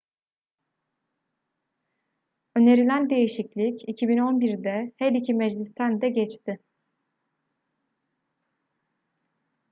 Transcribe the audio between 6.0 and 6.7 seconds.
de geçti